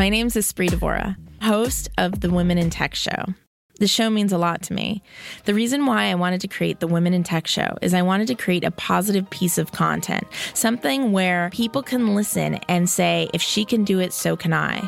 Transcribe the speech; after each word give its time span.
My 0.00 0.08
name 0.08 0.28
is 0.28 0.34
Espree 0.34 0.70
Devora, 0.70 1.14
host 1.42 1.90
of 1.98 2.20
the 2.20 2.30
Women 2.30 2.56
in 2.56 2.70
Tech 2.70 2.94
Show. 2.94 3.34
The 3.80 3.86
show 3.86 4.08
means 4.08 4.32
a 4.32 4.38
lot 4.38 4.62
to 4.62 4.72
me. 4.72 5.02
The 5.44 5.52
reason 5.52 5.84
why 5.84 6.04
I 6.04 6.14
wanted 6.14 6.40
to 6.40 6.48
create 6.48 6.80
the 6.80 6.86
Women 6.86 7.12
in 7.12 7.22
Tech 7.22 7.46
Show 7.46 7.76
is 7.82 7.92
I 7.92 8.00
wanted 8.00 8.26
to 8.28 8.34
create 8.34 8.64
a 8.64 8.70
positive 8.70 9.28
piece 9.28 9.58
of 9.58 9.72
content, 9.72 10.26
something 10.54 11.12
where 11.12 11.50
people 11.52 11.82
can 11.82 12.14
listen 12.14 12.54
and 12.66 12.88
say, 12.88 13.28
if 13.34 13.42
she 13.42 13.66
can 13.66 13.84
do 13.84 14.00
it, 14.00 14.14
so 14.14 14.38
can 14.38 14.54
I. 14.54 14.80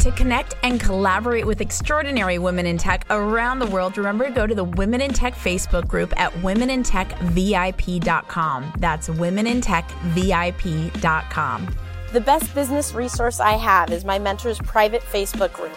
To 0.00 0.12
connect 0.12 0.56
and 0.62 0.78
collaborate 0.78 1.46
with 1.46 1.62
extraordinary 1.62 2.38
women 2.38 2.66
in 2.66 2.76
tech 2.76 3.06
around 3.08 3.60
the 3.60 3.66
world, 3.68 3.96
remember 3.96 4.26
to 4.26 4.30
go 4.30 4.46
to 4.46 4.54
the 4.54 4.64
Women 4.64 5.00
in 5.00 5.14
Tech 5.14 5.34
Facebook 5.34 5.88
group 5.88 6.12
at 6.20 6.34
womenintechvip.com. 6.34 8.72
That's 8.76 9.08
womenintechvip.com. 9.08 11.74
The 12.14 12.20
best 12.20 12.54
business 12.54 12.94
resource 12.94 13.40
I 13.40 13.54
have 13.54 13.90
is 13.90 14.04
my 14.04 14.20
mentor's 14.20 14.60
private 14.60 15.02
Facebook 15.02 15.52
group. 15.52 15.76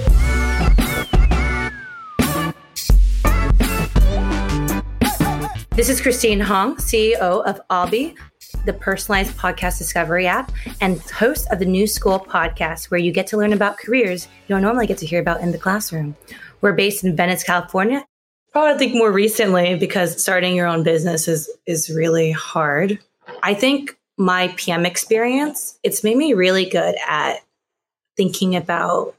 This 5.73 5.87
is 5.87 6.01
Christine 6.01 6.41
Hong, 6.41 6.75
CEO 6.75 7.45
of 7.45 7.61
Alby, 7.69 8.13
the 8.65 8.73
personalized 8.73 9.37
podcast 9.37 9.77
discovery 9.77 10.27
app, 10.27 10.51
and 10.81 10.99
host 10.99 11.47
of 11.49 11.59
the 11.59 11.65
New 11.65 11.87
School 11.87 12.19
podcast, 12.19 12.91
where 12.91 12.99
you 12.99 13.13
get 13.13 13.25
to 13.27 13.37
learn 13.37 13.53
about 13.53 13.77
careers 13.77 14.27
you 14.27 14.53
don't 14.53 14.61
normally 14.61 14.85
get 14.85 14.97
to 14.97 15.05
hear 15.05 15.21
about 15.21 15.39
in 15.39 15.53
the 15.53 15.57
classroom. 15.57 16.17
We're 16.59 16.73
based 16.73 17.05
in 17.05 17.15
Venice, 17.15 17.43
California. 17.43 18.05
Probably, 18.51 18.73
I 18.73 18.77
think 18.77 18.95
more 18.95 19.13
recently 19.13 19.77
because 19.77 20.21
starting 20.21 20.57
your 20.57 20.67
own 20.67 20.83
business 20.83 21.29
is 21.29 21.49
is 21.65 21.89
really 21.89 22.31
hard. 22.31 22.99
I 23.41 23.53
think 23.53 23.97
my 24.17 24.49
PM 24.57 24.85
experience 24.85 25.79
it's 25.83 26.03
made 26.03 26.17
me 26.17 26.33
really 26.33 26.65
good 26.65 26.95
at 27.07 27.37
thinking 28.17 28.57
about 28.57 29.15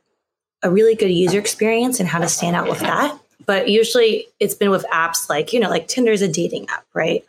a 0.63 0.71
really 0.71 0.97
good 0.97 1.11
user 1.11 1.39
experience 1.39 1.99
and 1.99 2.11
how 2.11 2.19
to 2.19 2.29
stand 2.29 2.57
out 2.57 2.69
with 2.69 2.81
that 2.81 3.19
but 3.47 3.69
usually 3.69 4.27
it's 4.41 4.55
been 4.55 4.71
with 4.71 4.85
apps 4.93 5.29
like, 5.29 5.53
you 5.53 5.61
know, 5.61 5.71
like 5.71 5.89
Tinder 5.89 6.13
is 6.13 6.23
a 6.23 6.29
dating 6.29 6.69
app, 6.69 6.85
right? 6.95 7.25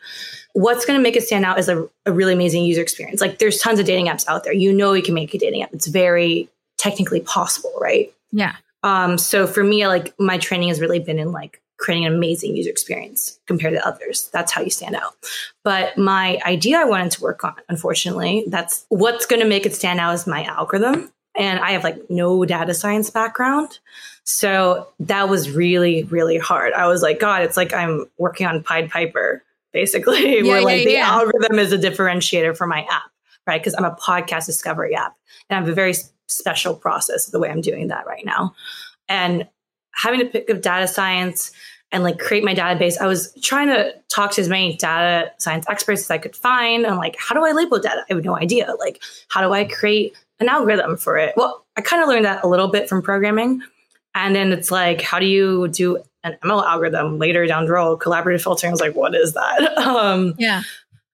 What's 0.54 0.86
going 0.86 1.00
to 1.00 1.04
make 1.04 1.16
it 1.16 1.24
stand 1.24 1.46
out 1.46 1.58
is 1.58 1.68
a, 1.68 1.88
a 2.06 2.12
really 2.12 2.34
amazing 2.34 2.64
user 2.66 2.82
experience. 2.82 3.22
Like 3.22 3.40
there's 3.40 3.58
tons 3.60 3.80
of 3.80 3.86
dating 3.86 4.08
apps 4.08 4.28
out 4.28 4.44
there. 4.44 4.54
You 4.54 4.72
know, 4.72 4.94
you 4.94 5.02
can 5.02 5.16
make 5.16 5.34
a 5.34 5.38
dating 5.38 5.64
app. 5.64 5.74
It's 5.74 5.88
very 5.88 6.48
technically 6.78 7.22
possible, 7.22 7.74
right? 7.80 8.14
Yeah. 8.32 8.56
Um, 8.84 9.18
so 9.18 9.48
for 9.48 9.64
me, 9.64 9.88
like 9.88 10.14
my 10.20 10.38
training 10.38 10.68
has 10.68 10.80
really 10.80 11.00
been 11.00 11.18
in 11.18 11.32
like 11.32 11.62
creating 11.78 12.06
an 12.06 12.14
amazing 12.14 12.56
user 12.56 12.70
experience 12.70 13.40
compared 13.48 13.74
to 13.74 13.88
others. 13.88 14.30
That's 14.32 14.52
how 14.52 14.62
you 14.62 14.70
stand 14.70 14.96
out. 14.96 15.16
But 15.64 15.98
my 15.98 16.40
idea 16.46 16.78
I 16.78 16.86
wanted 16.86 17.12
to 17.14 17.22
work 17.22 17.44
on, 17.44 17.56
unfortunately, 17.68 18.46
that's 18.48 18.86
what's 18.90 19.26
going 19.26 19.42
to 19.42 19.48
make 19.48 19.66
it 19.66 19.74
stand 19.74 20.00
out 20.00 20.14
is 20.14 20.28
my 20.28 20.44
algorithm. 20.46 21.12
And 21.36 21.60
I 21.60 21.72
have 21.72 21.84
like 21.84 22.10
no 22.10 22.46
data 22.46 22.74
science 22.74 23.10
background. 23.10 23.80
So 24.24 24.88
that 25.00 25.28
was 25.28 25.52
really, 25.52 26.04
really 26.06 26.38
hard. 26.38 26.74
I 26.74 26.88
was 26.88 27.02
like, 27.02 27.20
God, 27.20 27.44
it's 27.44 27.58
like 27.58 27.74
I'm 27.74 28.06
working 28.18 28.48
on 28.48 28.64
Pied 28.64 28.90
Piper, 28.90 29.44
basically, 29.74 30.38
yeah, 30.44 30.44
where 30.44 30.62
like 30.62 30.80
yeah, 30.80 30.86
the 30.86 30.92
yeah. 30.94 31.10
algorithm 31.10 31.60
is 31.60 31.72
a 31.72 31.78
differentiator 31.78 32.56
for 32.56 32.68
my 32.68 32.86
app, 32.90 33.12
right? 33.46 33.62
Because 33.62 33.76
I'm 33.76 33.86
a 33.86 33.96
podcast 33.96 34.46
discovery 34.46 34.96
app 34.96 35.16
and 35.50 35.58
I 35.58 35.60
have 35.60 35.70
a 35.70 35.74
very 35.74 35.94
special 36.28 36.76
process 36.76 37.26
the 37.26 37.40
way 37.40 37.50
I'm 37.50 37.62
doing 37.62 37.88
that 37.90 38.06
right 38.08 38.26
now. 38.26 38.56
And 39.10 39.48
having 39.94 40.20
to 40.20 40.26
pick 40.26 40.50
up 40.50 40.62
data 40.62 40.88
science 40.88 41.52
and 41.92 42.04
like 42.04 42.18
create 42.18 42.44
my 42.44 42.56
database, 42.56 42.98
I 43.00 43.06
was 43.06 43.34
trying 43.42 43.68
to 43.68 43.94
talk 44.10 44.32
to 44.32 44.42
as 44.42 44.50
many 44.50 44.78
data 44.78 45.32
science 45.38 45.66
experts 45.70 46.02
as 46.02 46.12
I 46.12 46.18
could 46.18 46.36
find. 46.36 46.88
I'm 46.88 46.98
like, 46.98 47.16
how 47.20 47.36
do 47.36 47.46
I 47.46 47.52
label 47.52 47.80
data? 47.80 48.04
I 48.10 48.14
have 48.14 48.24
no 48.24 48.36
idea. 48.36 48.74
Like, 48.80 49.02
how 49.28 49.42
do 49.42 49.54
I 49.54 49.66
create 49.66 50.16
an 50.40 50.50
algorithm 50.50 50.98
for 50.98 51.18
it? 51.18 51.34
Well, 51.38 51.66
I 51.78 51.82
kind 51.82 52.02
of 52.02 52.10
learned 52.10 52.26
that 52.26 52.44
a 52.44 52.48
little 52.48 52.70
bit 52.70 52.90
from 52.90 53.02
programming, 53.04 53.62
and 54.16 54.36
then 54.36 54.52
it's 54.52 54.72
like, 54.72 55.02
how 55.02 55.20
do 55.20 55.26
you 55.26 55.68
do 55.70 55.98
an 56.24 56.38
ML 56.44 56.66
algorithm 56.66 57.18
later 57.18 57.46
down 57.48 57.66
the 57.66 57.72
road? 57.72 58.00
Collaborative 58.00 58.42
filtering. 58.42 58.72
I 58.72 58.74
was 58.74 58.82
like, 58.82 58.96
what 58.96 59.16
is 59.16 59.34
that? 59.34 59.78
Um, 59.84 60.36
yeah. 60.38 60.64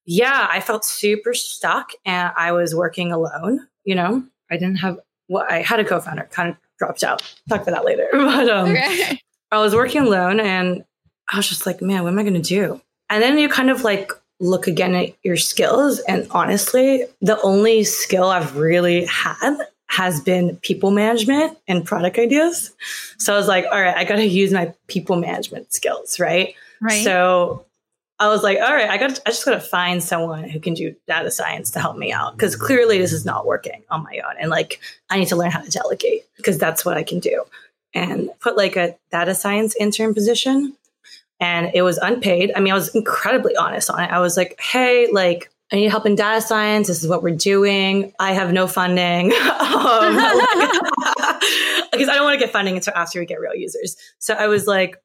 Yeah. 0.05 0.47
I 0.49 0.59
felt 0.59 0.85
super 0.85 1.33
stuck 1.33 1.91
and 2.05 2.31
I 2.35 2.51
was 2.51 2.75
working 2.75 3.11
alone. 3.11 3.67
You 3.83 3.95
know, 3.95 4.23
I 4.49 4.55
didn't 4.57 4.77
have, 4.77 4.99
well, 5.27 5.45
I 5.49 5.61
had 5.61 5.79
a 5.79 5.85
co 5.85 5.99
founder, 5.99 6.27
kind 6.31 6.49
of 6.49 6.57
dropped 6.77 7.03
out. 7.03 7.21
Talk 7.47 7.61
about 7.61 7.71
that 7.71 7.85
later. 7.85 8.07
But 8.13 8.49
um, 8.49 8.71
okay. 8.71 9.21
I 9.51 9.59
was 9.59 9.73
working 9.73 10.01
alone 10.01 10.39
and 10.39 10.83
I 11.31 11.37
was 11.37 11.47
just 11.47 11.65
like, 11.65 11.81
man, 11.81 12.03
what 12.03 12.13
am 12.13 12.19
I 12.19 12.23
going 12.23 12.33
to 12.33 12.41
do? 12.41 12.81
And 13.09 13.23
then 13.23 13.37
you 13.37 13.49
kind 13.49 13.69
of 13.69 13.83
like 13.83 14.11
look 14.39 14.67
again 14.67 14.95
at 14.95 15.13
your 15.23 15.37
skills. 15.37 15.99
And 15.99 16.27
honestly, 16.31 17.05
the 17.21 17.41
only 17.41 17.83
skill 17.83 18.29
I've 18.29 18.55
really 18.55 19.05
had 19.05 19.57
has 19.89 20.21
been 20.21 20.55
people 20.57 20.91
management 20.91 21.57
and 21.67 21.83
product 21.83 22.17
ideas. 22.19 22.73
So 23.17 23.33
I 23.33 23.37
was 23.37 23.47
like, 23.47 23.65
all 23.65 23.81
right, 23.81 23.97
I 23.97 24.03
got 24.03 24.17
to 24.17 24.25
use 24.25 24.53
my 24.53 24.73
people 24.87 25.15
management 25.15 25.73
skills, 25.73 26.19
right? 26.19 26.53
Right. 26.79 27.03
So 27.03 27.65
I 28.19 28.27
was 28.27 28.43
like, 28.43 28.59
all 28.59 28.73
right, 28.73 28.89
I 28.89 28.97
got 28.97 29.19
I 29.25 29.31
just 29.31 29.45
got 29.45 29.51
to 29.51 29.59
find 29.59 30.03
someone 30.03 30.47
who 30.47 30.59
can 30.59 30.75
do 30.75 30.95
data 31.07 31.31
science 31.31 31.71
to 31.71 31.79
help 31.79 31.97
me 31.97 32.11
out 32.11 32.33
because 32.33 32.55
clearly 32.55 32.99
this 32.99 33.11
is 33.11 33.25
not 33.25 33.47
working 33.47 33.83
on 33.89 34.03
my 34.03 34.21
own 34.27 34.35
and 34.39 34.51
like 34.51 34.79
I 35.09 35.17
need 35.17 35.27
to 35.29 35.35
learn 35.35 35.51
how 35.51 35.61
to 35.61 35.71
delegate 35.71 36.25
because 36.37 36.59
that's 36.59 36.85
what 36.85 36.95
I 36.95 37.03
can 37.03 37.19
do. 37.19 37.43
And 37.95 38.29
put 38.39 38.55
like 38.55 38.75
a 38.75 38.95
data 39.11 39.33
science 39.33 39.75
intern 39.79 40.13
position 40.13 40.75
and 41.39 41.71
it 41.73 41.81
was 41.81 41.97
unpaid. 41.97 42.51
I 42.55 42.59
mean, 42.59 42.73
I 42.73 42.75
was 42.75 42.93
incredibly 42.93 43.55
honest 43.55 43.89
on 43.89 44.03
it. 44.03 44.11
I 44.11 44.19
was 44.19 44.37
like, 44.37 44.59
"Hey, 44.59 45.07
like 45.11 45.49
I 45.71 45.75
need 45.75 45.89
help 45.89 46.05
in 46.05 46.15
data 46.15 46.41
science. 46.41 46.87
This 46.87 47.03
is 47.03 47.09
what 47.09 47.21
we're 47.21 47.35
doing. 47.35 48.11
I 48.19 48.33
have 48.33 48.51
no 48.51 48.67
funding 48.67 49.29
because 49.29 49.41
um, 49.51 50.17
I 51.93 52.15
don't 52.15 52.23
want 52.23 52.39
to 52.39 52.45
get 52.45 52.51
funding 52.51 52.75
until 52.75 52.93
after 52.95 53.19
we 53.19 53.25
get 53.25 53.39
real 53.39 53.55
users. 53.55 53.95
So 54.17 54.33
I 54.33 54.47
was 54.47 54.65
like, 54.65 55.01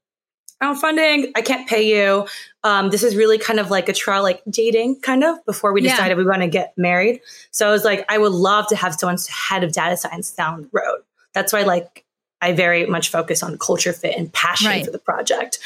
I 0.60 0.66
don't 0.66 0.76
funding. 0.76 1.32
I 1.34 1.42
can't 1.42 1.68
pay 1.68 1.82
you. 1.82 2.26
Um, 2.62 2.88
this 2.88 3.02
is 3.02 3.16
really 3.16 3.38
kind 3.38 3.60
of 3.60 3.70
like 3.70 3.90
a 3.90 3.92
trial, 3.92 4.22
like 4.22 4.42
dating 4.48 5.00
kind 5.00 5.22
of 5.22 5.44
before 5.44 5.72
we 5.74 5.82
decided 5.82 6.10
yeah. 6.10 6.16
we 6.16 6.24
want 6.24 6.40
to 6.40 6.48
get 6.48 6.72
married. 6.78 7.20
So 7.50 7.68
I 7.68 7.70
was 7.70 7.84
like, 7.84 8.06
I 8.08 8.16
would 8.16 8.32
love 8.32 8.66
to 8.68 8.76
have 8.76 8.94
someone's 8.94 9.26
head 9.26 9.64
of 9.64 9.72
data 9.72 9.96
science 9.98 10.30
down 10.30 10.62
the 10.62 10.68
road. 10.72 11.00
That's 11.34 11.52
why 11.52 11.62
like 11.62 12.04
I 12.40 12.52
very 12.52 12.86
much 12.86 13.10
focus 13.10 13.42
on 13.42 13.58
culture 13.58 13.92
fit 13.92 14.16
and 14.16 14.32
passion 14.32 14.68
right. 14.68 14.84
for 14.84 14.90
the 14.90 14.98
project. 14.98 15.58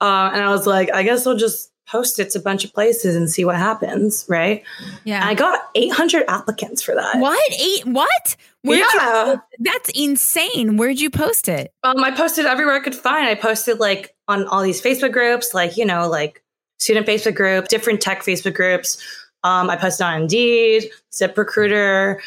Uh, 0.00 0.30
and 0.32 0.42
I 0.42 0.48
was 0.48 0.66
like, 0.66 0.90
I 0.94 1.02
guess 1.02 1.26
I'll 1.26 1.36
just 1.36 1.70
post 1.86 2.18
it 2.18 2.30
to 2.30 2.38
a 2.38 2.42
bunch 2.42 2.64
of 2.64 2.72
places 2.72 3.14
and 3.14 3.30
see 3.30 3.44
what 3.44 3.56
happens, 3.56 4.24
right? 4.28 4.64
Yeah. 5.04 5.20
And 5.20 5.24
I 5.24 5.34
got 5.34 5.60
800 5.74 6.24
applicants 6.28 6.82
for 6.82 6.94
that. 6.94 7.18
What? 7.18 7.52
Eight? 7.60 7.86
What? 7.86 8.36
Where'd 8.62 8.84
yeah. 8.94 9.32
You, 9.34 9.42
that's 9.60 9.90
insane. 9.90 10.76
Where'd 10.76 11.00
you 11.00 11.10
post 11.10 11.48
it? 11.48 11.72
Um, 11.84 12.02
I 12.02 12.10
posted 12.10 12.46
everywhere 12.46 12.74
I 12.74 12.80
could 12.80 12.94
find. 12.94 13.28
I 13.28 13.36
posted 13.36 13.78
like 13.78 14.14
on 14.26 14.46
all 14.48 14.62
these 14.62 14.82
Facebook 14.82 15.12
groups, 15.12 15.54
like, 15.54 15.76
you 15.76 15.84
know, 15.84 16.08
like 16.08 16.42
student 16.78 17.06
Facebook 17.06 17.36
group, 17.36 17.68
different 17.68 18.00
tech 18.00 18.22
Facebook 18.22 18.54
groups. 18.54 19.02
Um, 19.44 19.70
I 19.70 19.76
posted 19.76 20.04
on 20.06 20.22
Indeed, 20.22 20.90
ZipRecruiter, 21.12 22.18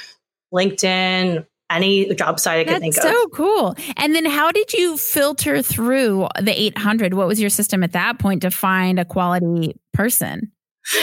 LinkedIn, 0.53 1.45
any 1.69 2.13
job 2.15 2.39
site 2.39 2.59
I 2.59 2.63
could 2.63 2.81
That's 2.81 2.95
think 2.95 2.97
of. 2.97 3.03
So 3.03 3.27
cool. 3.29 3.75
And 3.97 4.15
then 4.15 4.25
how 4.25 4.51
did 4.51 4.73
you 4.73 4.97
filter 4.97 5.61
through 5.61 6.27
the 6.41 6.59
800? 6.59 7.13
What 7.13 7.27
was 7.27 7.39
your 7.39 7.49
system 7.49 7.83
at 7.83 7.91
that 7.93 8.19
point 8.19 8.41
to 8.41 8.51
find 8.51 8.99
a 8.99 9.05
quality 9.05 9.75
person? 9.93 10.51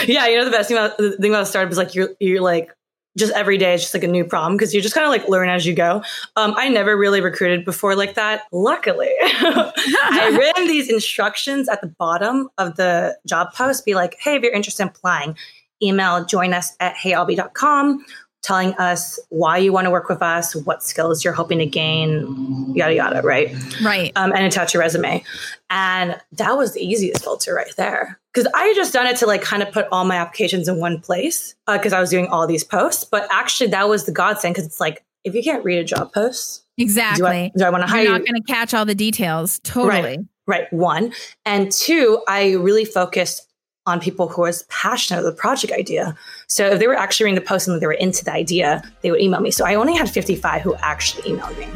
Yeah, 0.05 0.27
you 0.27 0.37
know 0.37 0.45
the 0.45 0.51
best 0.51 0.67
thing 0.67 0.77
about 0.77 0.97
the 0.97 1.11
thing 1.17 1.31
about 1.31 1.43
a 1.43 1.45
startup 1.45 1.71
is 1.71 1.77
like 1.77 1.95
you're 1.95 2.09
you're 2.19 2.41
like 2.41 2.75
just 3.17 3.33
every 3.33 3.57
day 3.57 3.73
it's 3.73 3.83
just 3.83 3.93
like 3.93 4.03
a 4.03 4.07
new 4.07 4.23
problem 4.23 4.55
because 4.55 4.73
you 4.73 4.81
just 4.81 4.93
kind 4.93 5.05
of 5.05 5.09
like 5.09 5.27
learn 5.27 5.49
as 5.49 5.65
you 5.65 5.73
go. 5.73 6.03
Um, 6.35 6.53
I 6.55 6.69
never 6.69 6.95
really 6.97 7.21
recruited 7.21 7.65
before 7.65 7.95
like 7.95 8.13
that. 8.15 8.43
Luckily, 8.51 9.11
I 9.21 10.37
written 10.37 10.67
these 10.67 10.89
instructions 10.89 11.67
at 11.67 11.81
the 11.81 11.87
bottom 11.87 12.49
of 12.57 12.75
the 12.75 13.17
job 13.25 13.53
post. 13.53 13.85
Be 13.85 13.95
like, 13.95 14.17
hey, 14.19 14.35
if 14.35 14.43
you're 14.43 14.53
interested 14.53 14.83
in 14.83 14.89
applying, 14.89 15.37
email 15.81 16.25
join 16.25 16.53
us 16.53 16.75
at 16.79 16.95
heyalby.com 16.95 18.05
telling 18.47 18.73
us 18.75 19.19
why 19.27 19.57
you 19.57 19.73
want 19.73 19.83
to 19.83 19.91
work 19.91 20.07
with 20.07 20.21
us, 20.21 20.55
what 20.55 20.81
skills 20.81 21.21
you're 21.21 21.33
hoping 21.33 21.59
to 21.59 21.65
gain, 21.65 22.73
yada, 22.73 22.93
yada, 22.93 23.21
right? 23.21 23.53
Right. 23.81 24.13
Um, 24.15 24.31
and 24.31 24.45
attach 24.45 24.73
your 24.73 24.79
resume. 24.79 25.21
And 25.69 26.17
that 26.31 26.55
was 26.55 26.73
the 26.73 26.79
easiest 26.79 27.21
filter 27.21 27.53
right 27.53 27.75
there. 27.75 28.17
Because 28.33 28.49
I 28.55 28.63
had 28.63 28.75
just 28.75 28.93
done 28.93 29.05
it 29.05 29.17
to 29.17 29.25
like 29.25 29.41
kind 29.41 29.61
of 29.61 29.73
put 29.73 29.87
all 29.91 30.05
my 30.05 30.15
applications 30.15 30.69
in 30.69 30.79
one 30.79 31.01
place 31.01 31.55
because 31.67 31.91
uh, 31.91 31.97
I 31.97 31.99
was 31.99 32.09
doing 32.09 32.27
all 32.27 32.47
these 32.47 32.63
posts. 32.63 33.03
But 33.03 33.27
actually, 33.31 33.69
that 33.71 33.89
was 33.89 34.05
the 34.05 34.13
godsend 34.13 34.55
because 34.55 34.65
it's 34.65 34.79
like, 34.79 35.03
if 35.25 35.35
you 35.35 35.43
can't 35.43 35.65
read 35.65 35.79
a 35.79 35.83
job 35.83 36.13
post, 36.13 36.63
exactly. 36.77 37.25
Do 37.25 37.27
I, 37.27 37.51
do 37.57 37.63
I 37.65 37.69
want 37.69 37.83
to 37.83 37.87
hire 37.87 38.03
You're 38.03 38.13
you? 38.13 38.19
not 38.19 38.25
going 38.25 38.41
to 38.41 38.47
catch 38.53 38.73
all 38.73 38.85
the 38.85 38.95
details. 38.95 39.59
Totally. 39.65 40.01
Right. 40.01 40.19
Right. 40.47 40.71
One. 40.71 41.11
And 41.45 41.69
two, 41.69 42.21
I 42.29 42.53
really 42.53 42.85
focused 42.85 43.46
on 43.87 43.99
people 43.99 44.27
who 44.27 44.41
was 44.41 44.63
passionate 44.63 45.21
about 45.21 45.29
the 45.29 45.35
project 45.35 45.73
idea. 45.73 46.15
So 46.47 46.67
if 46.67 46.79
they 46.79 46.87
were 46.87 46.95
actually 46.95 47.25
reading 47.25 47.35
the 47.35 47.47
post 47.47 47.67
and 47.67 47.81
they 47.81 47.87
were 47.87 47.93
into 47.93 48.23
the 48.23 48.33
idea, 48.33 48.83
they 49.01 49.09
would 49.09 49.21
email 49.21 49.39
me. 49.39 49.49
So 49.49 49.65
I 49.65 49.75
only 49.75 49.95
had 49.95 50.09
55 50.09 50.61
who 50.61 50.75
actually 50.75 51.23
emailed 51.33 51.57
me. 51.57 51.67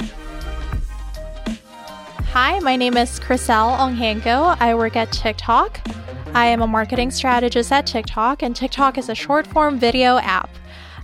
Hi, 2.34 2.60
my 2.60 2.76
name 2.76 2.96
is 2.96 3.20
Chriselle 3.20 3.78
Onghanko. 3.78 4.58
I 4.60 4.76
work 4.76 4.96
at 4.96 5.12
TikTok. 5.12 5.82
I 6.34 6.46
am 6.46 6.62
a 6.62 6.68
marketing 6.68 7.12
strategist 7.12 7.72
at 7.74 7.86
TikTok, 7.86 8.42
and 8.42 8.56
TikTok 8.56 8.98
is 8.98 9.10
a 9.10 9.16
short 9.16 9.46
form 9.48 9.78
video 9.80 10.18
app. 10.18 10.50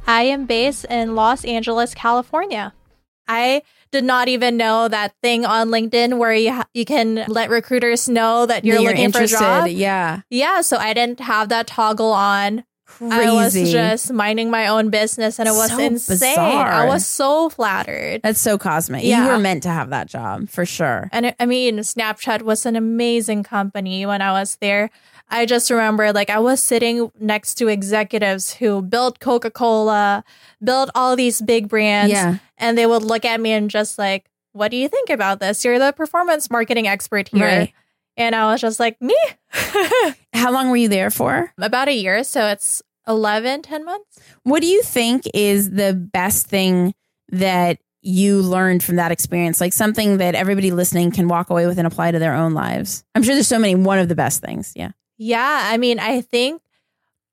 I 0.06 0.24
am 0.24 0.46
based 0.46 0.86
in 0.86 1.16
Los 1.16 1.44
Angeles, 1.44 1.94
California. 1.94 2.74
I 3.28 3.62
did 3.92 4.04
not 4.04 4.28
even 4.28 4.58
know 4.58 4.88
that 4.88 5.14
thing 5.22 5.46
on 5.46 5.70
LinkedIn 5.70 6.18
where 6.18 6.34
you 6.34 6.52
ha- 6.54 6.68
you 6.74 6.86
can 6.86 7.24
let 7.28 7.50
recruiters 7.50 8.08
know 8.10 8.46
that 8.46 8.66
you're, 8.66 8.78
you're 8.80 8.90
looking 8.92 9.06
interested. 9.06 9.38
for 9.38 9.44
a 9.44 9.48
job. 9.62 9.68
Yeah. 9.70 10.22
Yeah, 10.30 10.62
so 10.62 10.78
I 10.78 10.94
didn't 10.94 11.20
have 11.22 11.50
that 11.50 11.68
toggle 11.68 12.12
on. 12.12 12.64
Crazy. 12.86 13.14
I 13.14 13.32
was 13.34 13.54
just 13.54 14.14
minding 14.14 14.50
my 14.50 14.68
own 14.68 14.90
business, 14.90 15.40
and 15.40 15.48
it 15.48 15.52
was 15.52 15.72
So 15.72 15.78
insane. 15.80 16.16
bizarre. 16.36 16.68
I 16.72 16.86
was 16.88 17.06
so 17.06 17.50
flattered. 17.50 18.22
That's 18.24 18.40
so 18.40 18.58
cosmic. 18.58 19.04
Yeah. 19.04 19.26
You 19.26 19.32
were 19.32 19.38
meant 19.40 19.64
to 19.64 19.70
have 19.70 19.90
that 19.90 20.08
job 20.08 20.48
for 20.50 20.66
sure. 20.66 21.10
And 21.12 21.28
it, 21.28 21.36
I 21.38 21.46
mean, 21.46 21.80
Snapchat 21.80 22.44
was 22.44 22.66
an 22.66 22.78
amazing 22.78 23.44
company 23.44 24.06
when 24.06 24.22
I 24.22 24.32
was 24.32 24.56
there. 24.62 24.90
I 25.30 25.46
just 25.46 25.70
remember 25.70 26.14
like 26.14 26.30
I 26.30 26.40
was 26.40 26.62
sitting 26.64 27.12
next 27.20 27.56
to 27.56 27.68
executives 27.68 28.54
who 28.54 28.82
built 28.82 29.20
Coca 29.20 29.52
Cola, 29.52 30.24
built 30.64 30.90
all 30.96 31.16
these 31.16 31.42
big 31.42 31.68
brands, 31.68 32.14
Yeah. 32.14 32.38
and 32.58 32.78
they 32.78 32.86
would 32.86 33.04
look 33.04 33.26
at 33.26 33.40
me 33.42 33.52
and 33.52 33.70
just 33.70 33.98
like, 33.98 34.26
What 34.54 34.72
do 34.72 34.78
you 34.78 34.88
think 34.88 35.10
about 35.10 35.40
this? 35.40 35.64
You're 35.66 35.80
the 35.80 35.92
performance 35.92 36.50
marketing 36.50 36.88
expert 36.88 37.28
here. 37.30 37.46
Right. 37.46 37.74
And 38.16 38.36
I 38.36 38.52
was 38.52 38.62
just 38.62 38.80
like, 38.80 39.02
Me? 39.02 39.16
How 40.34 40.52
long 40.52 40.70
were 40.70 40.78
you 40.78 40.88
there 40.88 41.10
for? 41.12 41.52
About 41.58 41.88
a 41.88 41.94
year. 41.94 42.24
So 42.24 42.48
it's 42.48 42.82
11, 43.08 43.62
10 43.64 43.86
months. 43.86 44.20
What 44.44 44.62
do 44.62 44.68
you 44.68 44.82
think 44.82 45.24
is 45.34 45.72
the 45.72 45.94
best 45.94 46.48
thing 46.48 46.94
that 47.30 47.80
you 48.02 48.42
learned 48.42 48.84
from 48.84 48.96
that 48.98 49.12
experience? 49.12 49.60
Like 49.62 49.74
something 49.74 50.18
that 50.18 50.36
everybody 50.36 50.72
listening 50.72 51.12
can 51.12 51.28
walk 51.28 51.50
away 51.50 51.68
with 51.68 51.78
and 51.78 51.88
apply 51.88 52.12
to 52.12 52.20
their 52.20 52.34
own 52.34 52.54
lives? 52.54 53.04
I'm 53.16 53.24
sure 53.24 53.34
there's 53.36 53.48
so 53.48 53.60
many. 53.60 53.76
One 53.76 54.00
of 54.00 54.08
the 54.10 54.16
best 54.16 54.42
things. 54.42 54.74
Yeah. 54.76 54.92
Yeah, 55.18 55.62
I 55.66 55.78
mean, 55.78 56.00
I 56.00 56.22
think 56.22 56.62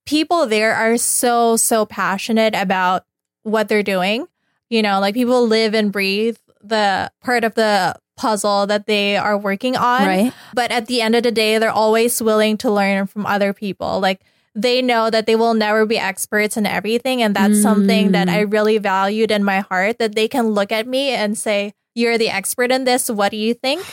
people 0.07 0.47
there 0.47 0.75
are 0.75 0.97
so 0.97 1.57
so 1.57 1.87
passionate 1.87 2.55
about 2.55 3.05
what 3.43 3.69
they're 3.69 3.83
doing. 3.83 4.27
You 4.71 4.83
know, 4.83 5.01
like 5.01 5.15
people 5.15 5.47
live 5.47 5.75
and 5.75 5.93
breathe 5.93 6.37
the 6.63 7.13
part 7.23 7.45
of 7.45 7.55
the 7.55 7.95
puzzle 8.17 8.67
that 8.67 8.87
they 8.87 9.17
are 9.17 9.37
working 9.37 9.77
on. 9.77 10.07
Right. 10.07 10.33
But 10.55 10.71
at 10.71 10.87
the 10.87 11.03
end 11.03 11.15
of 11.15 11.23
the 11.23 11.33
day, 11.33 11.59
they're 11.59 11.71
always 11.71 12.23
willing 12.23 12.57
to 12.59 12.71
learn 12.71 13.07
from 13.07 13.27
other 13.27 13.53
people. 13.53 14.01
Like 14.01 14.21
they 14.55 14.81
know 14.81 15.11
that 15.11 15.27
they 15.27 15.37
will 15.37 15.55
never 15.55 15.85
be 15.85 15.99
experts 15.99 16.57
in 16.57 16.65
everything 16.65 17.23
and 17.23 17.35
that's 17.35 17.61
something 17.61 18.13
that 18.13 18.29
I 18.29 18.45
mm. 18.45 18.53
really 18.53 18.79
valued 18.79 19.31
in 19.31 19.43
my 19.43 19.61
heart 19.61 19.99
that 19.99 20.15
they 20.15 20.29
can 20.29 20.49
look 20.49 20.71
at 20.71 20.87
me 20.87 21.11
and 21.11 21.37
say, 21.37 21.75
"You're 21.95 22.19
the 22.19 22.31
expert 22.31 22.71
in 22.71 22.85
this. 22.85 23.11
What 23.11 23.31
do 23.31 23.37
you 23.37 23.53
think?" 23.53 23.85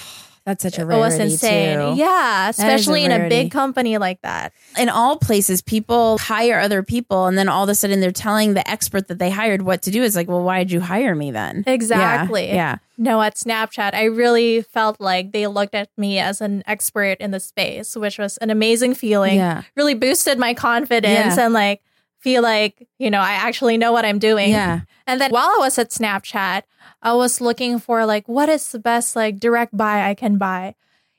That's 0.45 0.63
such 0.63 0.79
a 0.79 0.81
It 0.81 0.85
rarity 0.85 1.01
was 1.23 1.33
insane. 1.33 1.77
too. 1.95 1.99
Yeah, 1.99 2.49
is 2.49 2.57
a 2.57 2.61
especially 2.63 3.05
in 3.05 3.11
a 3.11 3.29
big 3.29 3.51
company 3.51 3.97
like 3.99 4.19
that. 4.23 4.53
in 4.77 4.89
all 4.89 5.17
places, 5.17 5.61
people 5.61 6.17
hire 6.17 6.59
other 6.59 6.81
people, 6.81 7.27
and 7.27 7.37
then 7.37 7.47
all 7.47 7.63
of 7.63 7.69
a 7.69 7.75
sudden 7.75 7.99
they're 8.01 8.11
telling 8.11 8.55
the 8.55 8.67
expert 8.69 9.07
that 9.07 9.19
they 9.19 9.29
hired 9.29 9.61
what 9.61 9.83
to 9.83 9.91
do. 9.91 10.01
It's 10.01 10.15
like, 10.15 10.27
well, 10.27 10.43
why 10.43 10.59
did 10.63 10.71
you 10.71 10.79
hire 10.81 11.13
me 11.13 11.29
then? 11.31 11.63
Yeah, 11.67 11.73
Exactly. 11.73 12.47
Yeah. 12.47 12.77
No, 12.97 13.21
at 13.21 13.35
Snapchat, 13.35 13.93
I 13.93 14.05
really 14.05 14.61
felt 14.61 14.99
like 14.99 15.31
they 15.31 15.45
looked 15.47 15.73
at 15.75 15.89
me 15.97 16.19
as 16.19 16.41
an 16.41 16.63
expert 16.67 17.17
in 17.19 17.31
the 17.31 17.39
space, 17.39 17.95
which 17.95 18.17
was 18.17 18.37
an 18.37 18.49
amazing 18.49 18.93
feeling. 18.95 19.35
Yeah. 19.37 19.63
Really 19.75 19.93
boosted 19.95 20.37
my 20.39 20.53
confidence 20.53 21.37
Yeah. 21.37 21.45
and 21.45 21.53
like 21.53 21.81
feel 22.21 22.41
like, 22.41 22.87
you 22.97 23.09
know, 23.09 23.19
I 23.19 23.31
actually 23.31 23.77
know 23.77 23.91
what 23.91 24.05
I'm 24.05 24.19
doing. 24.19 24.51
Yeah. 24.51 24.81
And 25.07 25.19
then 25.19 25.31
while 25.31 25.49
I 25.49 25.57
was 25.59 25.77
at 25.77 25.89
Snapchat, 25.89 26.63
I 27.01 27.13
was 27.13 27.41
looking 27.41 27.79
for 27.79 28.05
like 28.05 28.27
what 28.27 28.47
is 28.47 28.71
the 28.71 28.79
best 28.79 29.15
like 29.15 29.39
direct 29.39 29.75
buy 29.75 30.09
I 30.09 30.13
can 30.13 30.37
buy. 30.37 30.75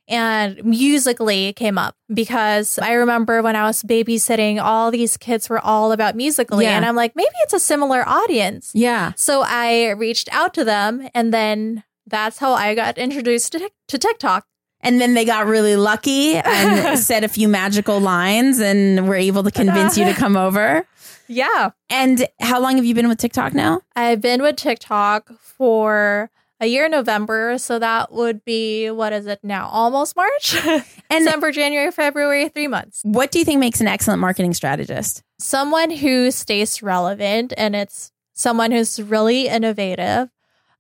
And 0.09 0.63
Musical.ly 0.65 1.53
came 1.55 1.79
up 1.79 1.97
because 2.13 2.79
I 2.79 2.93
remember 2.93 3.41
when 3.41 3.57
I 3.57 3.65
was 3.65 3.83
babysitting, 3.83 4.63
all 4.63 4.91
these 4.91 5.17
kids 5.17 5.49
were 5.49 5.61
all 5.61 5.93
about 5.93 6.17
Musical.ly. 6.17 6.65
Yeah. 6.65 6.77
And 6.77 6.85
I'm 6.85 6.97
like, 6.97 7.15
maybe 7.17 7.31
it's 7.45 7.55
a 7.55 7.61
similar 7.61 8.07
audience. 8.07 8.73
Yeah. 8.75 9.13
So 9.17 9.43
I 9.47 9.91
reached 9.91 10.29
out 10.33 10.55
to 10.55 10.65
them, 10.65 11.09
and 11.15 11.33
then 11.33 11.85
that's 12.07 12.39
how 12.39 12.53
I 12.53 12.75
got 12.75 12.99
introduced 12.99 13.53
to, 13.53 13.71
to 13.89 13.99
TikTok. 13.99 14.47
And 14.81 15.01
then 15.01 15.15
they 15.15 15.25
got 15.25 15.47
really 15.47 15.77
lucky 15.77 16.35
and 16.35 16.99
said 16.99 17.23
a 17.23 17.29
few 17.29 17.47
magical 17.47 18.01
lines 18.01 18.59
and 18.59 19.09
were 19.09 19.15
able 19.15 19.45
to 19.45 19.51
convince 19.53 19.97
you 19.97 20.05
to 20.05 20.13
come 20.13 20.37
over. 20.37 20.85
Yeah. 21.29 21.71
And 21.91 22.27
how 22.41 22.61
long 22.61 22.77
have 22.77 22.85
you 22.85 22.95
been 22.95 23.09
with 23.09 23.19
TikTok 23.19 23.55
now? 23.55 23.81
I've 23.97 24.21
been 24.21 24.43
with 24.43 24.57
TikTok 24.57 25.31
for 25.41 26.31
a 26.61 26.67
year 26.67 26.85
in 26.87 26.93
November. 26.93 27.59
So 27.59 27.79
that 27.79 28.13
would 28.13 28.45
be, 28.45 28.91
what 28.91 29.13
is 29.13 29.27
it 29.27 29.41
now? 29.43 29.69
Almost 29.69 30.17
March? 30.17 30.57
And 31.11 31.27
December, 31.27 31.53
January, 31.53 31.91
February, 31.91 32.49
three 32.49 32.69
months. 32.69 33.03
what 33.05 33.31
do 33.31 33.39
you 33.39 33.45
think 33.45 33.61
makes 33.61 33.83
an 33.83 33.87
excellent 33.87 34.21
marketing 34.21 34.55
strategist? 34.55 35.23
Someone 35.39 35.91
who 35.91 36.31
stays 36.31 36.83
relevant 36.83 37.53
and 37.59 37.77
it's 37.77 38.13
someone 38.33 38.71
who's 38.73 38.99
really 39.03 39.47
innovative. 39.47 40.31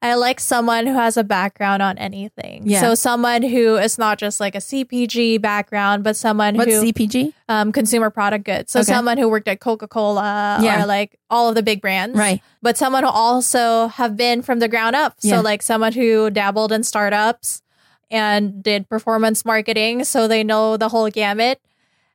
I 0.02 0.14
like 0.16 0.40
someone 0.40 0.86
who 0.88 0.94
has 0.94 1.16
a 1.16 1.22
background 1.22 1.80
on 1.80 1.96
anything. 1.96 2.64
Yeah. 2.66 2.80
So 2.80 2.94
someone 2.96 3.42
who 3.42 3.76
is 3.76 3.98
not 3.98 4.18
just 4.18 4.40
like 4.40 4.56
a 4.56 4.58
CPG 4.58 5.40
background, 5.40 6.02
but 6.02 6.16
someone 6.16 6.56
What's 6.56 6.72
who 6.72 6.82
CPG? 6.92 7.32
um, 7.48 7.70
consumer 7.70 8.10
product 8.10 8.44
goods. 8.44 8.72
So 8.72 8.80
Okay. 8.80 8.92
someone 8.92 9.16
who 9.16 9.28
worked 9.28 9.46
at 9.46 9.60
Coca 9.60 9.86
Cola 9.86 10.58
Yeah. 10.60 10.82
or 10.82 10.86
like 10.86 11.18
all 11.30 11.48
of 11.48 11.54
the 11.54 11.62
big 11.62 11.80
brands, 11.80 12.18
Right. 12.18 12.42
But 12.60 12.76
someone 12.76 13.04
who 13.04 13.10
also 13.10 13.86
have 13.88 14.16
been 14.16 14.42
from 14.42 14.58
the 14.58 14.66
ground 14.68 14.96
up. 14.96 15.14
So 15.20 15.28
Yeah. 15.28 15.40
like 15.40 15.62
someone 15.62 15.92
who 15.92 16.30
dabbled 16.30 16.72
in 16.72 16.82
startups 16.82 17.62
and 18.10 18.60
did 18.62 18.88
performance 18.88 19.44
marketing, 19.44 20.02
so 20.04 20.26
they 20.26 20.42
know 20.42 20.76
the 20.76 20.88
whole 20.88 21.08
gamut, 21.10 21.60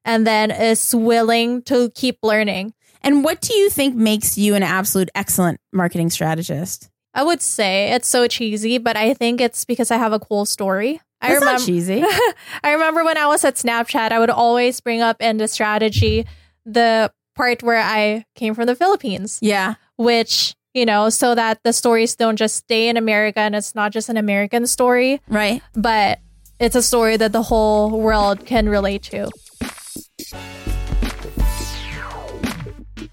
and 0.04 0.28
then 0.28 0.52
is 0.52 0.94
willing 0.94 1.62
to 1.64 1.90
keep 1.92 2.20
learning. 2.22 2.74
And 3.02 3.24
what 3.24 3.40
do 3.40 3.54
you 3.56 3.70
think 3.70 3.96
makes 3.96 4.38
you 4.38 4.56
an 4.56 4.64
absolute 4.64 5.10
excellent 5.16 5.60
marketing 5.72 6.10
strategist? 6.10 6.90
I 7.18 7.24
would 7.24 7.42
say 7.42 7.92
it's 7.92 8.08
so 8.08 8.28
cheesy, 8.28 8.78
but 8.78 8.96
I 8.96 9.14
think 9.16 9.42
it's 9.42 9.66
because 9.66 9.90
I 9.90 9.98
have 9.98 10.14
a 10.14 10.20
cool 10.20 10.46
story. 10.46 11.02
I 11.20 11.34
remember 11.34 11.46
not 11.54 11.62
cheesy. 11.66 12.04
I 12.64 12.72
remember 12.74 13.04
when 13.04 13.18
I 13.18 13.26
was 13.26 13.44
at 13.44 13.56
Snapchat, 13.56 14.12
I 14.12 14.20
would 14.20 14.30
always 14.30 14.80
bring 14.82 15.02
up 15.02 15.20
in 15.20 15.38
the 15.38 15.48
strategy 15.48 16.28
the 16.64 17.12
part 17.36 17.64
where 17.64 17.82
I 17.82 18.24
came 18.36 18.54
from 18.54 18.68
the 18.68 18.76
Philippines, 18.76 19.40
yeah. 19.42 19.76
which, 19.96 20.56
you 20.76 20.86
know, 20.86 21.10
so 21.10 21.34
that 21.34 21.60
the 21.64 21.74
stories 21.74 22.16
don't 22.16 22.36
just 22.36 22.56
stay 22.56 22.88
in 22.88 22.98
America 22.98 23.40
and 23.40 23.56
it's 23.56 23.74
not 23.74 23.92
just 23.92 24.10
an 24.10 24.18
American 24.18 24.68
story, 24.68 25.20
Right. 25.28 25.64
but 25.74 26.20
it's 26.60 26.76
a 26.76 26.84
story 26.84 27.18
that 27.18 27.32
the 27.32 27.42
whole 27.44 28.00
world 28.00 28.46
can 28.46 28.70
relate 28.70 29.02
to. 29.04 29.30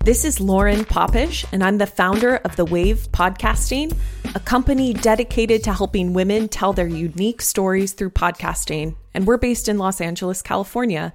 This 0.04 0.26
is 0.26 0.38
Lauren 0.38 0.84
Popish, 0.84 1.46
and 1.50 1.64
I'm 1.64 1.78
the 1.78 1.86
founder 1.86 2.36
of 2.36 2.56
The 2.56 2.66
Wave 2.66 3.08
Podcasting, 3.10 3.96
a 4.34 4.38
company 4.38 4.92
dedicated 4.92 5.64
to 5.64 5.72
helping 5.72 6.12
women 6.12 6.46
tell 6.46 6.74
their 6.74 6.86
unique 6.86 7.40
stories 7.40 7.94
through 7.94 8.10
podcasting. 8.10 8.96
And 9.14 9.26
we're 9.26 9.38
based 9.38 9.66
in 9.66 9.78
Los 9.78 10.02
Angeles, 10.02 10.42
California. 10.42 11.14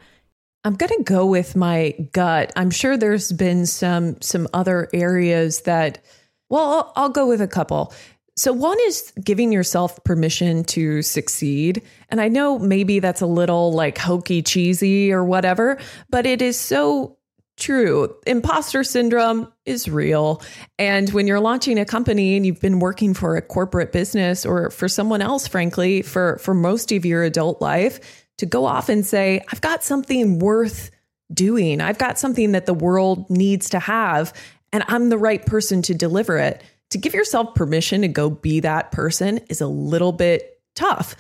I'm 0.64 0.74
going 0.74 0.98
to 0.98 1.04
go 1.04 1.28
with 1.28 1.56
my 1.56 1.94
gut. 2.14 2.52
I'm 2.56 2.72
sure 2.72 2.98
there's 2.98 3.32
been 3.32 3.68
some 3.68 4.20
some 4.22 4.48
other 4.56 4.90
areas 4.92 5.62
that 5.62 6.04
well, 6.50 6.72
I'll, 6.72 6.94
I'll 6.96 7.10
go 7.10 7.28
with 7.28 7.42
a 7.42 7.48
couple. 7.48 7.94
So 8.36 8.54
one 8.54 8.78
is 8.86 9.14
giving 9.24 9.52
yourself 9.52 10.04
permission 10.04 10.64
to 10.64 11.04
succeed. 11.04 11.84
And 12.10 12.20
I 12.20 12.28
know 12.28 12.58
maybe 12.58 13.00
that's 13.00 13.22
a 13.22 13.28
little 13.28 13.72
like 13.72 14.00
hokey 14.00 14.42
cheesy 14.42 15.14
or 15.14 15.24
whatever, 15.24 15.78
but 16.10 16.26
it 16.26 16.42
is 16.42 16.60
so 16.60 17.19
true. 17.60 18.16
Imposter 18.26 18.84
syndrome 18.84 19.52
is 19.66 19.88
real. 19.88 20.42
And 20.80 21.10
when 21.12 21.28
you're 21.28 21.40
launching 21.40 21.78
a 21.78 21.86
company 21.86 22.36
and 22.36 22.46
you've 22.46 22.62
been 22.62 22.80
working 22.80 23.14
for 23.14 23.36
a 23.36 23.42
corporate 23.42 23.92
business 23.92 24.46
or 24.46 24.72
for 24.72 24.88
someone 24.88 25.22
else, 25.22 25.48
frankly, 25.48 26.02
for, 26.02 26.40
for 26.40 26.56
most 26.56 26.92
of 26.92 27.06
your 27.06 27.24
adult 27.24 27.62
life, 27.62 28.26
to 28.40 28.46
go 28.46 28.66
off 28.66 28.90
and 28.90 29.06
say, 29.06 29.44
I've 29.52 29.62
got 29.62 29.84
something 29.84 30.40
worth 30.40 30.92
doing, 31.32 31.82
I've 31.82 31.98
got 31.98 32.18
something 32.18 32.54
that 32.54 32.66
the 32.66 32.74
world 32.74 33.30
needs 33.30 33.70
to 33.72 33.80
have, 33.80 34.34
and 34.74 34.84
I'm 34.88 35.10
the 35.10 35.18
right 35.18 35.46
person 35.46 35.82
to 35.84 35.94
deliver 35.94 36.38
it. 36.38 36.64
To 36.92 36.98
give 36.98 37.14
yourself 37.14 37.54
permission 37.54 38.02
to 38.02 38.08
go 38.08 38.32
be 38.32 38.62
that 38.62 38.92
person 38.92 39.40
is 39.50 39.62
a 39.62 39.68
little 39.68 40.12
bit 40.12 40.60
tough. 40.76 41.16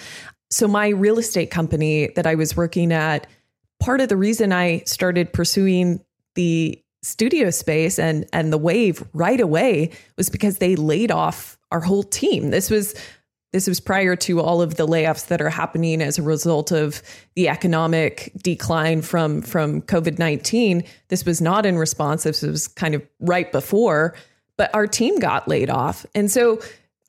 So, 0.50 0.67
my 0.67 0.88
real 0.88 1.19
estate 1.19 1.51
company 1.51 2.10
that 2.15 2.25
I 2.25 2.36
was 2.36 2.58
working 2.58 2.91
at, 2.91 3.27
part 3.79 4.01
of 4.01 4.10
the 4.10 4.17
reason 4.17 4.51
I 4.51 4.79
started 4.86 5.31
pursuing 5.31 6.00
the 6.36 6.81
studio 7.01 7.50
space 7.50 7.98
and 7.98 8.25
and 8.33 8.51
the 8.51 8.57
wave 8.57 9.03
right 9.13 9.39
away 9.39 9.89
was 10.17 10.29
because 10.29 10.57
they 10.57 10.75
laid 10.75 11.12
off 11.12 11.57
our 11.71 11.79
whole 11.79 12.03
team. 12.03 12.50
This 12.50 12.69
was 12.69 12.95
this 13.51 13.67
was 13.67 13.79
prior 13.79 14.15
to 14.15 14.39
all 14.41 14.62
of 14.62 14.75
the 14.75 14.86
layoffs 14.86 15.27
that 15.27 15.41
are 15.41 15.50
happening 15.50 16.01
as 16.01 16.19
a 16.19 16.21
result 16.21 16.71
of 16.71 17.01
the 17.36 17.50
economic 17.50 18.31
decline 18.43 19.01
from 19.01 19.41
from 19.41 19.81
COVID-19. 19.83 20.86
This 21.07 21.25
was 21.25 21.41
not 21.41 21.65
in 21.65 21.77
response. 21.77 22.24
This 22.24 22.41
was 22.41 22.67
kind 22.67 22.93
of 22.93 23.05
right 23.19 23.51
before, 23.51 24.15
but 24.57 24.74
our 24.75 24.86
team 24.88 25.19
got 25.19 25.48
laid 25.48 25.69
off. 25.69 26.05
And 26.13 26.29
so 26.29 26.59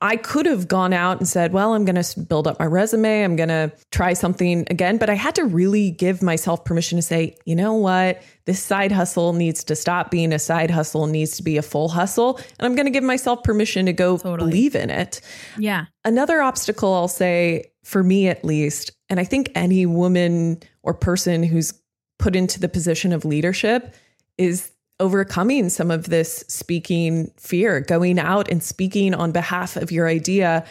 I 0.01 0.15
could 0.15 0.47
have 0.47 0.67
gone 0.67 0.93
out 0.93 1.19
and 1.19 1.27
said, 1.27 1.53
well, 1.53 1.73
I'm 1.73 1.85
going 1.85 2.01
to 2.01 2.19
build 2.19 2.47
up 2.47 2.59
my 2.59 2.65
resume. 2.65 3.23
I'm 3.23 3.35
going 3.35 3.49
to 3.49 3.71
try 3.91 4.13
something 4.13 4.65
again. 4.69 4.97
But 4.97 5.09
I 5.09 5.13
had 5.13 5.35
to 5.35 5.45
really 5.45 5.91
give 5.91 6.23
myself 6.23 6.65
permission 6.65 6.97
to 6.97 7.03
say, 7.03 7.37
you 7.45 7.55
know 7.55 7.75
what? 7.75 8.21
This 8.45 8.61
side 8.61 8.91
hustle 8.91 9.33
needs 9.33 9.63
to 9.65 9.75
stop 9.75 10.09
being 10.09 10.33
a 10.33 10.39
side 10.39 10.71
hustle, 10.71 11.05
needs 11.05 11.37
to 11.37 11.43
be 11.43 11.57
a 11.57 11.61
full 11.61 11.87
hustle. 11.89 12.37
And 12.37 12.65
I'm 12.65 12.75
going 12.75 12.87
to 12.87 12.91
give 12.91 13.03
myself 13.03 13.43
permission 13.43 13.85
to 13.85 13.93
go 13.93 14.17
totally. 14.17 14.49
believe 14.49 14.75
in 14.75 14.89
it. 14.89 15.21
Yeah. 15.57 15.85
Another 16.03 16.41
obstacle 16.41 16.93
I'll 16.93 17.07
say, 17.07 17.65
for 17.83 18.03
me 18.03 18.27
at 18.27 18.43
least, 18.43 18.91
and 19.09 19.19
I 19.19 19.23
think 19.23 19.51
any 19.53 19.85
woman 19.85 20.61
or 20.81 20.93
person 20.93 21.43
who's 21.43 21.73
put 22.17 22.35
into 22.35 22.59
the 22.59 22.69
position 22.69 23.13
of 23.13 23.25
leadership 23.25 23.93
is 24.37 24.70
overcoming 25.01 25.67
some 25.69 25.91
of 25.91 26.05
this 26.05 26.45
speaking 26.47 27.31
fear, 27.37 27.81
going 27.81 28.19
out 28.19 28.49
and 28.49 28.63
speaking 28.63 29.13
on 29.13 29.31
behalf 29.31 29.75
of 29.75 29.91
your 29.91 30.07
idea, 30.07 30.65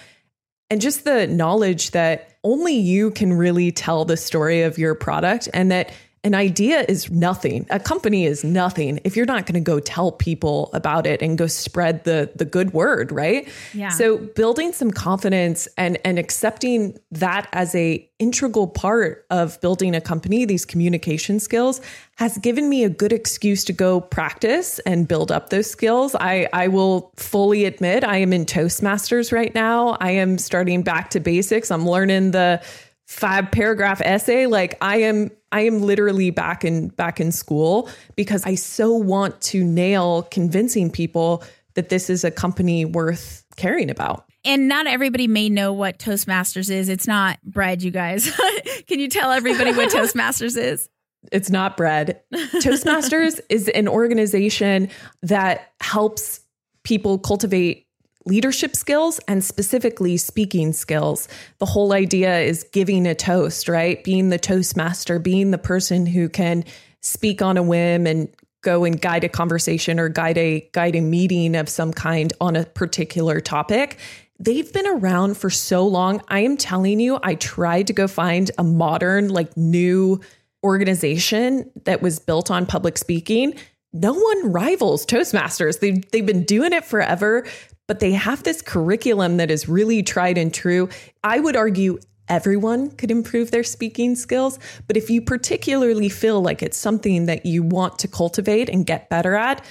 and 0.70 0.80
just 0.80 1.04
the 1.04 1.26
knowledge 1.26 1.90
that 1.90 2.38
only 2.44 2.74
you 2.74 3.10
can 3.10 3.32
really 3.32 3.72
tell 3.72 4.04
the 4.04 4.16
story 4.16 4.62
of 4.62 4.78
your 4.78 4.94
product 4.94 5.48
and 5.52 5.70
that 5.70 5.92
an 6.22 6.34
idea 6.34 6.84
is 6.86 7.10
nothing. 7.10 7.66
A 7.70 7.80
company 7.80 8.26
is 8.26 8.44
nothing 8.44 9.00
if 9.04 9.16
you're 9.16 9.24
not 9.24 9.46
going 9.46 9.54
to 9.54 9.60
go 9.60 9.80
tell 9.80 10.12
people 10.12 10.68
about 10.74 11.06
it 11.06 11.22
and 11.22 11.38
go 11.38 11.46
spread 11.46 12.04
the 12.04 12.30
the 12.34 12.44
good 12.44 12.74
word, 12.74 13.10
right? 13.10 13.48
Yeah. 13.72 13.88
So 13.88 14.18
building 14.18 14.72
some 14.72 14.90
confidence 14.90 15.66
and 15.78 15.98
and 16.04 16.18
accepting 16.18 16.98
that 17.10 17.48
as 17.52 17.74
a 17.74 18.06
integral 18.18 18.68
part 18.68 19.24
of 19.30 19.58
building 19.62 19.94
a 19.94 20.00
company, 20.00 20.44
these 20.44 20.66
communication 20.66 21.40
skills 21.40 21.80
has 22.16 22.36
given 22.36 22.68
me 22.68 22.84
a 22.84 22.90
good 22.90 23.14
excuse 23.14 23.64
to 23.64 23.72
go 23.72 24.02
practice 24.02 24.78
and 24.80 25.08
build 25.08 25.32
up 25.32 25.48
those 25.48 25.70
skills. 25.70 26.14
I 26.20 26.48
I 26.52 26.68
will 26.68 27.12
fully 27.16 27.64
admit 27.64 28.04
I 28.04 28.18
am 28.18 28.34
in 28.34 28.44
Toastmasters 28.44 29.32
right 29.32 29.54
now. 29.54 29.96
I 30.00 30.10
am 30.10 30.36
starting 30.36 30.82
back 30.82 31.08
to 31.10 31.20
basics. 31.20 31.70
I'm 31.70 31.88
learning 31.88 32.32
the 32.32 32.62
five 33.10 33.50
paragraph 33.50 34.00
essay 34.02 34.46
like 34.46 34.78
i 34.80 34.98
am 34.98 35.32
i 35.52 35.60
am 35.60 35.82
literally 35.82 36.30
back 36.30 36.64
in 36.64 36.88
back 36.88 37.20
in 37.20 37.32
school 37.32 37.88
because 38.16 38.44
i 38.46 38.54
so 38.54 38.92
want 38.92 39.40
to 39.40 39.64
nail 39.64 40.22
convincing 40.30 40.90
people 40.90 41.42
that 41.74 41.88
this 41.88 42.10
is 42.10 42.24
a 42.24 42.30
company 42.30 42.84
worth 42.84 43.44
caring 43.56 43.90
about. 43.90 44.24
And 44.44 44.68
not 44.68 44.86
everybody 44.86 45.28
may 45.28 45.48
know 45.48 45.72
what 45.72 45.98
toastmasters 45.98 46.70
is. 46.70 46.88
It's 46.88 47.06
not 47.06 47.40
bread 47.42 47.82
you 47.82 47.90
guys. 47.90 48.30
Can 48.86 49.00
you 49.00 49.08
tell 49.08 49.32
everybody 49.32 49.72
what 49.72 49.88
toastmasters 49.92 50.56
is? 50.56 50.88
It's 51.30 51.50
not 51.50 51.76
bread. 51.76 52.22
Toastmasters 52.34 53.40
is 53.50 53.68
an 53.68 53.88
organization 53.88 54.88
that 55.22 55.72
helps 55.80 56.40
people 56.82 57.18
cultivate 57.18 57.86
leadership 58.26 58.76
skills 58.76 59.18
and 59.28 59.42
specifically 59.42 60.16
speaking 60.16 60.72
skills. 60.72 61.28
The 61.58 61.66
whole 61.66 61.92
idea 61.92 62.40
is 62.40 62.64
giving 62.72 63.06
a 63.06 63.14
toast, 63.14 63.68
right? 63.68 64.02
Being 64.04 64.28
the 64.28 64.38
toastmaster, 64.38 65.18
being 65.18 65.50
the 65.50 65.58
person 65.58 66.06
who 66.06 66.28
can 66.28 66.64
speak 67.00 67.40
on 67.40 67.56
a 67.56 67.62
whim 67.62 68.06
and 68.06 68.28
go 68.62 68.84
and 68.84 69.00
guide 69.00 69.24
a 69.24 69.28
conversation 69.28 69.98
or 69.98 70.08
guide 70.08 70.36
a 70.36 70.68
guide 70.72 70.94
a 70.94 71.00
meeting 71.00 71.56
of 71.56 71.68
some 71.68 71.92
kind 71.92 72.32
on 72.40 72.56
a 72.56 72.64
particular 72.64 73.40
topic. 73.40 73.98
They've 74.38 74.70
been 74.70 74.86
around 74.86 75.36
for 75.36 75.50
so 75.50 75.86
long. 75.86 76.22
I 76.28 76.40
am 76.40 76.56
telling 76.56 77.00
you, 77.00 77.18
I 77.22 77.34
tried 77.36 77.86
to 77.86 77.92
go 77.92 78.06
find 78.06 78.50
a 78.58 78.64
modern 78.64 79.28
like 79.28 79.56
new 79.56 80.20
organization 80.62 81.70
that 81.84 82.02
was 82.02 82.18
built 82.18 82.50
on 82.50 82.66
public 82.66 82.98
speaking 82.98 83.54
no 83.92 84.12
one 84.12 84.52
rivals 84.52 85.04
Toastmasters. 85.04 85.80
They've, 85.80 86.08
they've 86.10 86.26
been 86.26 86.44
doing 86.44 86.72
it 86.72 86.84
forever 86.84 87.46
but 87.90 87.98
they 87.98 88.12
have 88.12 88.44
this 88.44 88.62
curriculum 88.62 89.38
that 89.38 89.50
is 89.50 89.68
really 89.68 90.00
tried 90.00 90.38
and 90.38 90.54
true. 90.54 90.88
I 91.24 91.40
would 91.40 91.56
argue 91.56 91.98
everyone 92.28 92.92
could 92.92 93.10
improve 93.10 93.50
their 93.50 93.64
speaking 93.64 94.14
skills, 94.14 94.60
but 94.86 94.96
if 94.96 95.10
you 95.10 95.20
particularly 95.20 96.08
feel 96.08 96.40
like 96.40 96.62
it's 96.62 96.76
something 96.76 97.26
that 97.26 97.44
you 97.44 97.64
want 97.64 97.98
to 97.98 98.06
cultivate 98.06 98.68
and 98.68 98.86
get 98.86 99.10
better 99.10 99.34
at, 99.34 99.64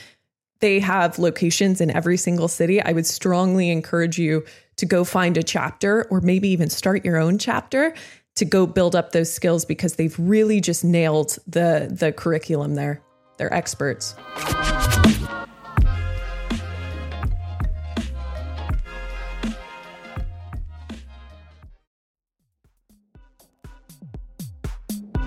they 0.59 0.81
have 0.81 1.17
locations 1.17 1.79
in 1.79 1.91
every 1.91 2.17
single 2.17 2.49
city. 2.49 2.81
I 2.81 2.91
would 2.91 3.05
strongly 3.05 3.69
encourage 3.69 4.17
you 4.17 4.43
to 4.75 4.85
go 4.85 5.05
find 5.05 5.37
a 5.37 5.41
chapter 5.41 6.05
or 6.11 6.19
maybe 6.19 6.49
even 6.49 6.69
start 6.69 7.05
your 7.05 7.15
own 7.15 7.37
chapter 7.37 7.93
to 8.35 8.43
go 8.43 8.67
build 8.67 8.97
up 8.97 9.13
those 9.13 9.31
skills 9.31 9.63
because 9.63 9.95
they've 9.95 10.19
really 10.19 10.59
just 10.59 10.83
nailed 10.83 11.37
the 11.47 11.87
the 11.89 12.11
curriculum 12.11 12.75
there. 12.75 13.01
They're 13.37 13.53
experts. 13.53 14.13